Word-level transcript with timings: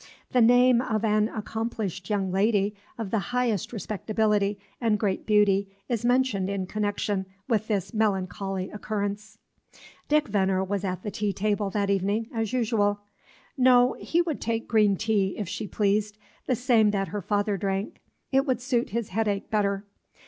The 0.31 0.41
name 0.41 0.81
of 0.81 1.05
an 1.05 1.29
accomplished 1.29 2.09
young 2.09 2.31
lady 2.31 2.75
of 2.97 3.11
the 3.11 3.19
highest 3.35 3.71
respectability 3.71 4.57
and 4.81 4.97
great 4.99 5.27
beauty 5.27 5.69
is 5.87 6.03
mentioned 6.03 6.49
in 6.49 6.65
connection 6.65 7.27
with 7.47 7.67
this 7.67 7.93
melancholy 7.93 8.71
occurrence." 8.71 9.37
Dick 10.09 10.27
Venner 10.27 10.63
was 10.63 10.83
at 10.83 11.03
the 11.03 11.11
tea 11.11 11.33
table 11.33 11.69
that 11.69 11.91
evening, 11.91 12.31
as 12.33 12.51
usual. 12.51 13.01
No, 13.59 13.93
he 13.99 14.23
would 14.23 14.41
take 14.41 14.67
green 14.67 14.97
tea, 14.97 15.35
if 15.37 15.47
she 15.47 15.67
pleased, 15.67 16.17
the 16.47 16.55
same 16.55 16.89
that 16.89 17.09
her 17.09 17.21
father 17.21 17.55
drank. 17.55 18.01
It 18.31 18.47
would 18.47 18.59
suit 18.59 18.89
his 18.89 19.09
headache 19.09 19.51
better. 19.51 19.85